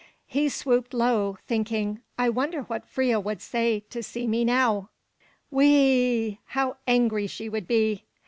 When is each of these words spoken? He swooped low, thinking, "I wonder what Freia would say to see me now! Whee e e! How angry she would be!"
He 0.25 0.49
swooped 0.49 0.95
low, 0.95 1.37
thinking, 1.45 1.99
"I 2.17 2.27
wonder 2.29 2.63
what 2.63 2.87
Freia 2.87 3.19
would 3.19 3.39
say 3.39 3.81
to 3.91 4.01
see 4.01 4.25
me 4.25 4.43
now! 4.43 4.89
Whee 5.51 5.67
e 5.67 6.27
e! 6.29 6.39
How 6.45 6.77
angry 6.87 7.27
she 7.27 7.47
would 7.49 7.67
be!" 7.67 8.05